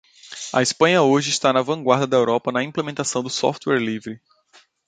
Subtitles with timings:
[0.51, 4.19] A Espanha hoje está na vanguarda da Europa na implementação do software livre.